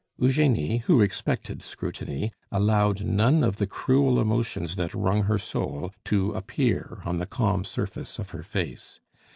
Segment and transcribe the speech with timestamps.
[0.17, 6.31] Eugenie, who expected scrutiny, allowed none of the cruel emotions that wrung her soul to
[6.31, 8.99] appear on the calm surface of her face.